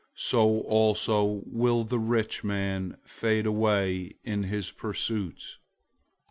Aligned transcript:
So 0.15 0.61
also 0.61 1.43
will 1.45 1.83
the 1.83 1.99
rich 1.99 2.43
man 2.43 2.97
fade 3.03 3.45
away 3.45 4.15
in 4.23 4.45
his 4.45 4.71
pursuits. 4.71 5.59